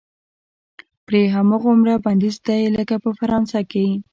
پرې 1.07 1.21
هماغومره 1.35 1.93
بندیز 2.05 2.35
دی 2.47 2.61
لکه 2.77 2.95
په 3.03 3.09
فرانسه 3.19 3.59
کې. 3.71 3.85